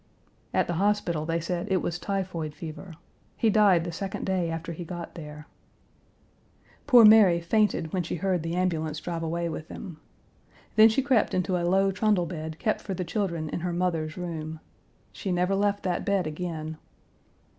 [0.51, 2.95] At the hospital they said it was typhoid fever.
[3.37, 5.45] He died the second day after he got there.
[6.87, 9.99] Poor Mary fainted when she heard the ambulance drive away with him.
[10.75, 14.17] Then she crept into a low trundle bed kept for the children in her mother's
[14.17, 14.59] room.
[15.13, 16.79] Page 239 She never left that bed again.